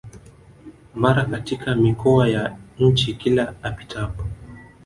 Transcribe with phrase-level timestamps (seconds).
[0.95, 4.23] mara katika mikoa ya nchi Kila apitapo